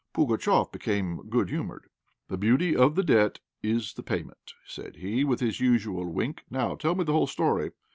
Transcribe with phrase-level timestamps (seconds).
[0.15, 1.85] Pugatchéf became good humoured.
[2.27, 6.43] "The beauty of a debt is the payment!" said he, with his usual wink.
[6.49, 7.69] "Now, tell me the whole story.